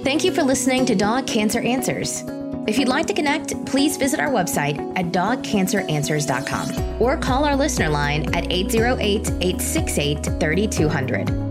Thank 0.03 0.23
you 0.25 0.33
for 0.33 0.43
listening 0.43 0.85
to 0.87 0.95
Dog 0.95 1.25
Cancer 1.25 1.61
Answers. 1.61 2.23
If 2.67 2.77
you'd 2.77 2.89
like 2.89 3.07
to 3.07 3.13
connect, 3.13 3.65
please 3.65 3.97
visit 3.97 4.19
our 4.19 4.29
website 4.29 4.77
at 4.97 5.13
dogcanceranswers.com 5.13 7.01
or 7.01 7.17
call 7.17 7.45
our 7.45 7.55
listener 7.55 7.89
line 7.89 8.35
at 8.35 8.51
808 8.51 9.29
868 9.41 10.25
3200. 10.39 11.50